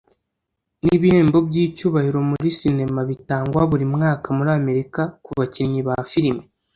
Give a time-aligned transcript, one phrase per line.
[0.83, 6.43] ni ibihembo by’icyubahiro muri sinema bitangwa buri mwaka muri Amerika ku bakinnyi ba filime